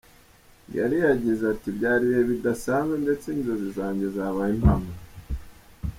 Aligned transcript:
Gary 0.73 0.97
yagize 1.07 1.43
ati 1.53 1.67
“Byari 1.77 2.01
ibihe 2.05 2.23
bidasanzwe, 2.31 2.95
ndetse 3.03 3.25
inzozi 3.29 3.67
zanjye 3.77 4.05
zabaye 4.15 4.51
impamo. 4.57 4.91